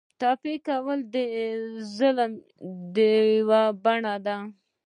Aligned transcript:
ټپي 0.19 0.55
کول 0.67 0.99
د 1.13 1.15
ظلم 1.95 2.31
یوه 3.35 3.63
بڼه 3.83 4.15
ده. 4.25 4.37